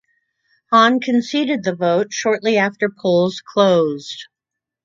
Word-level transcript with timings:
Han 0.73 0.99
conceded 0.99 1.61
the 1.63 1.75
vote 1.75 2.07
shortly 2.11 2.57
after 2.57 2.89
polls 2.89 3.39
closed. 3.53 4.25